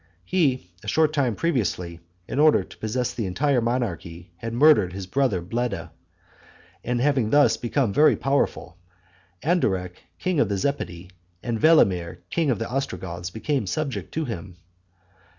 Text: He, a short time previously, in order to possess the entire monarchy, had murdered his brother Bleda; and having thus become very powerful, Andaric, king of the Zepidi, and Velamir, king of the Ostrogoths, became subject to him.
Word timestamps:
He, 0.25 0.71
a 0.83 0.87
short 0.87 1.13
time 1.13 1.35
previously, 1.35 1.99
in 2.27 2.39
order 2.39 2.63
to 2.63 2.77
possess 2.77 3.13
the 3.13 3.27
entire 3.27 3.61
monarchy, 3.61 4.31
had 4.37 4.51
murdered 4.51 4.93
his 4.93 5.05
brother 5.05 5.43
Bleda; 5.43 5.91
and 6.83 6.99
having 6.99 7.29
thus 7.29 7.55
become 7.55 7.93
very 7.93 8.15
powerful, 8.15 8.77
Andaric, 9.43 9.97
king 10.17 10.39
of 10.39 10.49
the 10.49 10.57
Zepidi, 10.57 11.11
and 11.43 11.61
Velamir, 11.61 12.17
king 12.31 12.49
of 12.49 12.57
the 12.57 12.67
Ostrogoths, 12.67 13.29
became 13.29 13.67
subject 13.67 14.11
to 14.15 14.25
him. 14.25 14.55